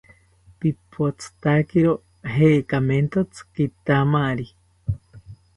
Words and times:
Pipothotakiro 0.59 1.93
jekamentotzi 2.33 3.43
kitamari 3.53 4.47